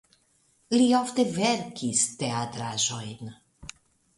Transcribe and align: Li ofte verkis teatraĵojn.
Li 0.75 0.87
ofte 0.99 1.25
verkis 1.35 2.01
teatraĵojn. 2.23 3.33